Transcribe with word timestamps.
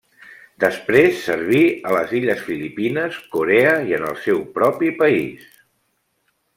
Després 0.61 1.19
serví 1.25 1.59
a 1.91 1.91
les 1.97 2.15
illes 2.21 2.41
Filipines, 2.49 3.21
Corea 3.37 3.77
i 3.93 3.97
en 4.01 4.09
el 4.11 4.19
seu 4.27 4.45
propi 4.61 4.95
país. 5.05 5.49